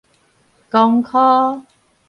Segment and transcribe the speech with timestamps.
[0.71, 1.63] 光箍